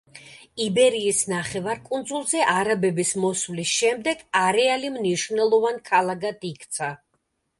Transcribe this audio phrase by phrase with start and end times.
[0.63, 6.89] იბერიის ნახევარკუნძულზე არაბების მოსვლის შემდეგ, არეალი მნიშვნელოვან ქალაქად იქცა.